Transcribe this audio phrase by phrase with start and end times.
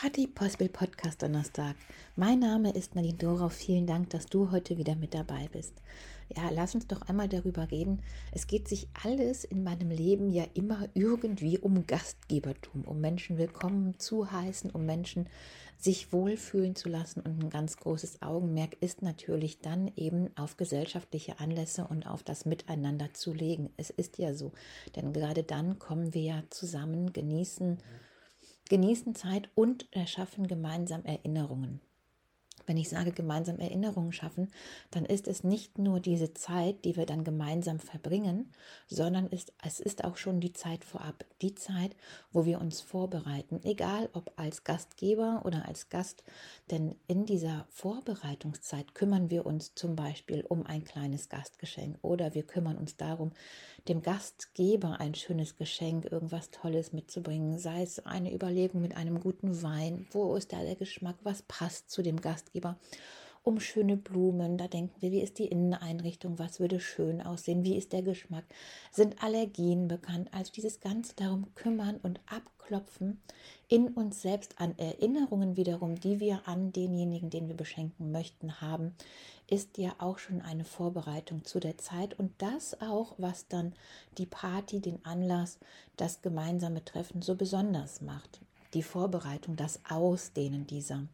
[0.00, 1.76] Party Possible Podcast Donnerstag.
[2.16, 3.50] Mein Name ist Nadine Dorau.
[3.50, 5.74] Vielen Dank, dass du heute wieder mit dabei bist.
[6.34, 8.00] Ja, lass uns doch einmal darüber reden.
[8.32, 13.98] Es geht sich alles in meinem Leben ja immer irgendwie um Gastgebertum, um Menschen willkommen
[13.98, 15.28] zu heißen, um Menschen
[15.76, 17.20] sich wohlfühlen zu lassen.
[17.20, 22.46] Und ein ganz großes Augenmerk ist natürlich dann eben auf gesellschaftliche Anlässe und auf das
[22.46, 23.68] Miteinander zu legen.
[23.76, 24.52] Es ist ja so,
[24.96, 27.76] denn gerade dann kommen wir ja zusammen, genießen
[28.70, 31.82] genießen Zeit und erschaffen gemeinsam Erinnerungen.
[32.66, 34.50] Wenn ich sage gemeinsam Erinnerungen schaffen,
[34.90, 38.52] dann ist es nicht nur diese Zeit, die wir dann gemeinsam verbringen,
[38.86, 41.96] sondern ist, es ist auch schon die Zeit vorab, die Zeit,
[42.32, 46.22] wo wir uns vorbereiten, egal ob als Gastgeber oder als Gast,
[46.70, 52.42] denn in dieser Vorbereitungszeit kümmern wir uns zum Beispiel um ein kleines Gastgeschenk oder wir
[52.42, 53.32] kümmern uns darum,
[53.88, 59.62] dem Gastgeber ein schönes Geschenk, irgendwas Tolles mitzubringen, sei es eine Überlegung mit einem guten
[59.62, 62.59] Wein, wo ist da der Geschmack, was passt zu dem Gastgeber,
[63.42, 67.76] um schöne Blumen, da denken wir, wie ist die Inneneinrichtung, was würde schön aussehen, wie
[67.76, 68.44] ist der Geschmack,
[68.92, 73.20] sind Allergien bekannt, also dieses Ganze darum kümmern und abklopfen
[73.68, 78.94] in uns selbst an Erinnerungen wiederum, die wir an denjenigen, den wir beschenken möchten, haben,
[79.46, 82.18] ist ja auch schon eine Vorbereitung zu der Zeit.
[82.18, 83.74] Und das auch, was dann
[84.18, 85.58] die Party, den Anlass,
[85.96, 88.40] das gemeinsame Treffen so besonders macht.
[88.74, 91.06] Die Vorbereitung, das Ausdehnen dieser.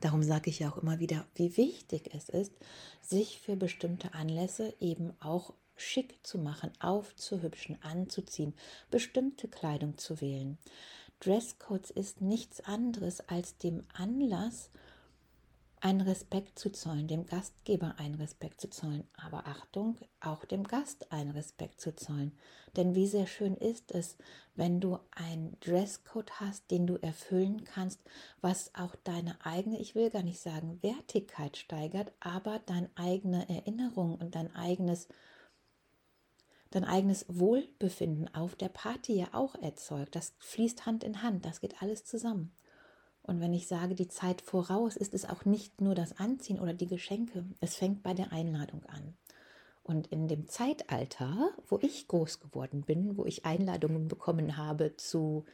[0.00, 2.52] Darum sage ich ja auch immer wieder, wie wichtig es ist,
[3.00, 8.54] sich für bestimmte Anlässe eben auch schick zu machen, aufzuhübschen, anzuziehen,
[8.90, 10.58] bestimmte Kleidung zu wählen.
[11.20, 14.70] Dresscodes ist nichts anderes als dem Anlass,
[15.84, 21.12] einen Respekt zu zollen, dem Gastgeber einen Respekt zu zollen, aber Achtung, auch dem Gast
[21.12, 22.32] einen Respekt zu zollen.
[22.74, 24.16] Denn wie sehr schön ist es,
[24.54, 28.00] wenn du einen Dresscode hast, den du erfüllen kannst,
[28.40, 34.16] was auch deine eigene, ich will gar nicht sagen Wertigkeit steigert, aber deine eigene Erinnerung
[34.16, 35.08] und dein eigenes
[36.70, 40.16] dein eigenes Wohlbefinden auf der Party ja auch erzeugt.
[40.16, 42.52] Das fließt Hand in Hand, das geht alles zusammen.
[43.26, 46.74] Und wenn ich sage die Zeit voraus, ist es auch nicht nur das Anziehen oder
[46.74, 47.44] die Geschenke.
[47.60, 49.16] Es fängt bei der Einladung an.
[49.82, 55.44] Und in dem Zeitalter, wo ich groß geworden bin, wo ich Einladungen bekommen habe zu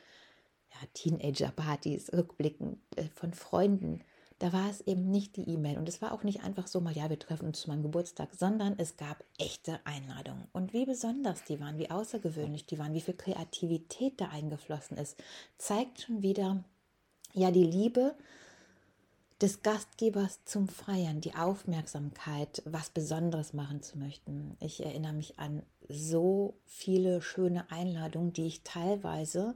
[0.71, 4.03] ja, Teenager-Partys, Rückblicken äh, von Freunden,
[4.41, 5.79] da war es eben nicht die E-Mail.
[5.79, 8.31] Und es war auch nicht einfach so mal, ja, wir treffen uns zu meinem Geburtstag,
[8.35, 10.49] sondern es gab echte Einladungen.
[10.53, 15.23] Und wie besonders die waren, wie außergewöhnlich die waren, wie viel Kreativität da eingeflossen ist,
[15.59, 16.65] zeigt schon wieder,
[17.35, 18.15] ja die Liebe
[19.41, 24.57] des Gastgebers zum Feiern, die Aufmerksamkeit, was Besonderes machen zu möchten.
[24.61, 29.55] Ich erinnere mich an so viele schöne Einladungen, die ich teilweise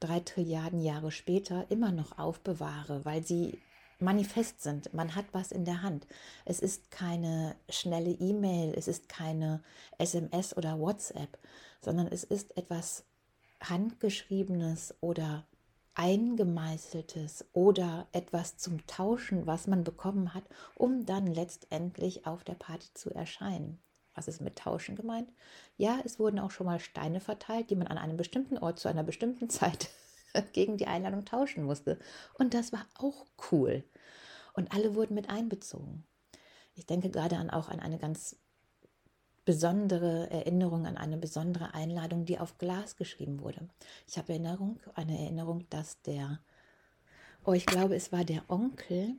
[0.00, 3.58] drei Trilliarden Jahre später immer noch aufbewahre, weil sie
[4.00, 4.92] manifest sind.
[4.94, 6.06] Man hat was in der Hand.
[6.44, 9.62] Es ist keine schnelle E-Mail, es ist keine
[9.98, 11.38] SMS oder WhatsApp,
[11.80, 13.04] sondern es ist etwas
[13.60, 15.44] handgeschriebenes oder
[15.94, 20.44] eingemeißeltes oder etwas zum Tauschen, was man bekommen hat,
[20.74, 23.82] um dann letztendlich auf der Party zu erscheinen.
[24.14, 25.32] Was ist mit Tauschen gemeint?
[25.76, 28.88] Ja, es wurden auch schon mal Steine verteilt, die man an einem bestimmten Ort zu
[28.88, 29.90] einer bestimmten Zeit
[30.52, 31.98] gegen die Einladung tauschen musste.
[32.34, 33.84] Und das war auch cool.
[34.54, 36.06] Und alle wurden mit einbezogen.
[36.74, 38.36] Ich denke gerade an auch an eine ganz
[39.44, 43.68] besondere Erinnerung an eine besondere Einladung, die auf Glas geschrieben wurde.
[44.06, 46.40] Ich habe Erinnerung, eine Erinnerung, dass der,
[47.44, 49.16] oh, ich glaube, es war der Onkel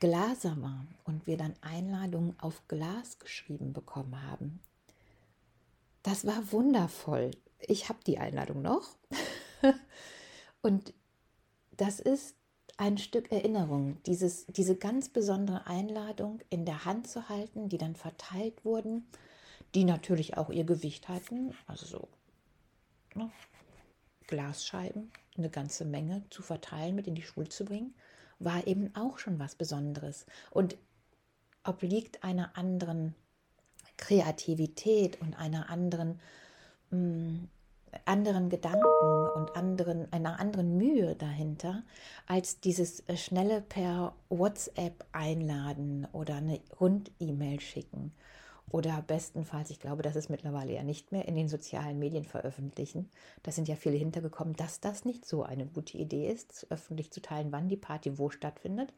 [0.00, 4.60] Glaser war und wir dann Einladungen auf Glas geschrieben bekommen haben.
[6.02, 7.30] Das war wundervoll.
[7.60, 8.86] Ich habe die Einladung noch.
[10.62, 10.92] und
[11.76, 12.36] das ist
[12.76, 17.94] ein Stück Erinnerung, dieses, diese ganz besondere Einladung in der Hand zu halten, die dann
[17.94, 19.06] verteilt wurden
[19.74, 22.08] die natürlich auch ihr Gewicht hatten, also so
[23.14, 23.30] ne,
[24.26, 27.94] Glasscheiben, eine ganze Menge zu verteilen, mit in die Schule zu bringen,
[28.38, 30.26] war eben auch schon was Besonderes.
[30.50, 30.76] Und
[31.64, 33.14] obliegt einer anderen
[33.96, 36.20] Kreativität und einer anderen,
[36.90, 37.48] mh, mm,
[38.06, 41.84] anderen Gedanken und anderen, einer anderen Mühe dahinter,
[42.26, 48.12] als dieses äh, schnelle per WhatsApp einladen oder eine Rund-E-Mail schicken
[48.74, 53.08] oder bestenfalls, ich glaube, das ist mittlerweile ja nicht mehr, in den sozialen Medien veröffentlichen.
[53.44, 57.22] Da sind ja viele hintergekommen, dass das nicht so eine gute Idee ist, öffentlich zu
[57.22, 58.92] teilen, wann die Party wo stattfindet.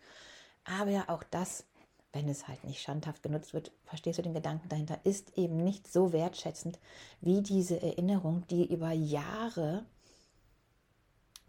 [0.65, 1.67] Aber ja, auch das,
[2.15, 5.93] wenn es halt nicht schandhaft genutzt wird, verstehst du den Gedanken dahinter, ist eben nicht
[5.93, 6.79] so wertschätzend
[7.21, 9.85] wie diese Erinnerung, die über Jahre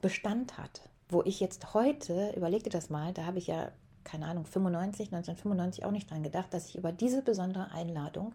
[0.02, 0.90] Bestand hat.
[1.08, 3.72] wo ich jetzt heute, überlegte das mal, da habe ich ja,
[4.08, 8.34] keine Ahnung, 95, 1995 auch nicht dran gedacht, dass ich über diese besondere Einladung,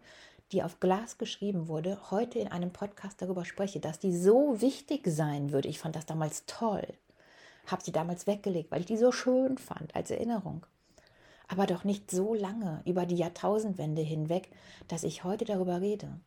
[0.52, 5.06] die auf Glas geschrieben wurde, heute in einem Podcast darüber spreche, dass die so wichtig
[5.06, 5.68] sein würde.
[5.68, 6.86] Ich fand das damals toll.
[7.66, 10.66] Habe sie damals weggelegt, weil ich die so schön fand als Erinnerung.
[11.48, 14.50] Aber doch nicht so lange, über die Jahrtausendwende hinweg,
[14.88, 16.20] dass ich heute darüber rede.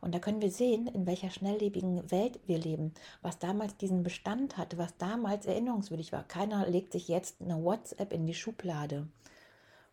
[0.00, 2.92] Und da können wir sehen, in welcher schnelllebigen Welt wir leben,
[3.22, 6.24] was damals diesen Bestand hatte, was damals erinnerungswürdig war.
[6.24, 9.08] Keiner legt sich jetzt eine WhatsApp in die Schublade.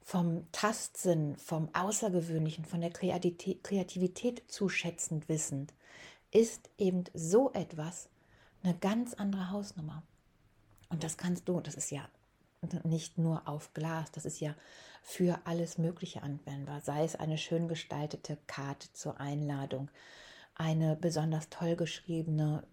[0.01, 5.73] Vom Tastsinn, vom Außergewöhnlichen, von der Kreativität zuschätzend wissend,
[6.31, 8.09] ist eben so etwas
[8.63, 10.03] eine ganz andere Hausnummer.
[10.89, 12.07] Und das kannst du, das ist ja
[12.83, 14.55] nicht nur auf Glas, das ist ja
[15.01, 19.89] für alles Mögliche anwendbar, sei es eine schön gestaltete Karte zur Einladung,
[20.55, 22.63] eine besonders toll geschriebene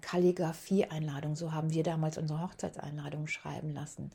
[0.00, 4.10] Kalligrafie-Einladung, so haben wir damals unsere Hochzeitseinladung schreiben lassen,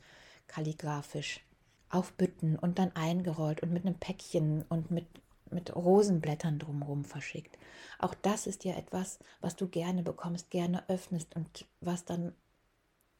[0.48, 1.42] kalligrafisch
[1.90, 5.08] auf Bütten und dann eingerollt und mit einem Päckchen und mit,
[5.50, 7.58] mit Rosenblättern drumherum verschickt.
[8.00, 12.34] Auch das ist ja etwas, was du gerne bekommst, gerne öffnest und was dann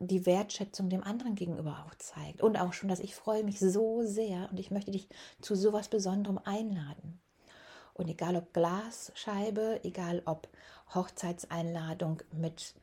[0.08, 2.42] die Wertschätzung dem anderen gegenüber auch zeigt.
[2.42, 5.08] Und auch schon, dass ich freue mich so sehr und ich möchte dich
[5.42, 7.20] zu sowas Besonderem einladen.
[7.94, 10.48] Und egal ob Glasscheibe, egal ob
[10.94, 12.74] Hochzeitseinladung mit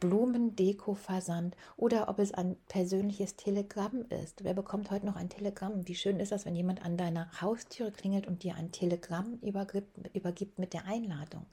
[0.00, 4.44] Blumendeko-Versand oder ob es ein persönliches Telegramm ist.
[4.44, 5.86] Wer bekommt heute noch ein Telegramm?
[5.86, 10.14] Wie schön ist das, wenn jemand an deiner Haustüre klingelt und dir ein Telegramm übergibt,
[10.14, 11.46] übergibt mit der Einladung?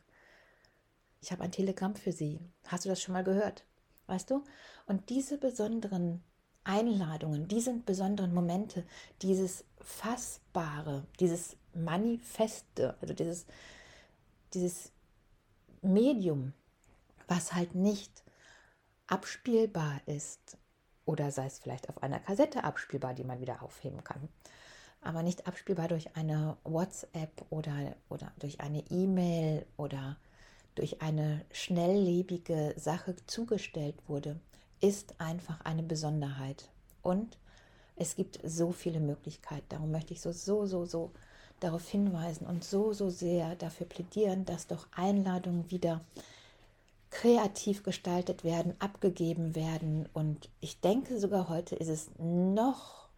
[1.22, 2.40] Ich habe ein Telegramm für Sie.
[2.66, 3.64] Hast du das schon mal gehört?
[4.12, 4.44] Weißt du?
[4.86, 6.22] Und diese besonderen
[6.64, 8.86] Einladungen, diese besonderen Momente,
[9.22, 13.48] dieses Fassbare, dieses Manifeste, also dieses,
[14.54, 14.92] dieses
[15.82, 16.54] Medium,
[17.28, 18.24] was halt nicht
[19.08, 20.58] abspielbar ist,
[21.06, 24.30] oder sei es vielleicht auf einer Kassette abspielbar, die man wieder aufheben kann,
[25.02, 30.18] aber nicht abspielbar durch eine WhatsApp oder, oder durch eine E-Mail oder
[30.76, 34.40] durch eine schnelllebige Sache zugestellt wurde,
[34.80, 36.70] ist einfach eine Besonderheit.
[37.02, 37.38] Und
[37.96, 39.66] es gibt so viele Möglichkeiten.
[39.70, 41.12] Darum möchte ich so, so, so, so
[41.60, 46.02] darauf hinweisen und so, so sehr dafür plädieren, dass doch Einladungen wieder
[47.12, 50.10] kreativ gestaltet werden, abgegeben werden.
[50.14, 53.10] Und ich denke sogar heute ist es noch,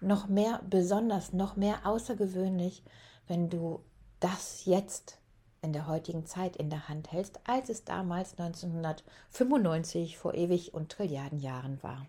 [0.00, 2.82] noch mehr besonders, noch mehr außergewöhnlich,
[3.26, 3.80] wenn du
[4.20, 5.19] das jetzt
[5.62, 10.90] in der heutigen Zeit in der Hand hältst, als es damals 1995 vor ewig und
[10.90, 12.06] Trilliarden Jahren war.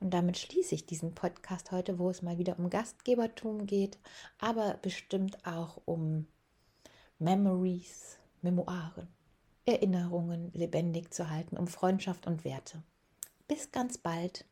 [0.00, 3.98] Und damit schließe ich diesen Podcast heute, wo es mal wieder um Gastgebertum geht,
[4.38, 6.26] aber bestimmt auch um
[7.18, 9.08] Memories, Memoiren,
[9.66, 12.82] Erinnerungen lebendig zu halten, um Freundschaft und Werte.
[13.46, 14.46] Bis ganz bald.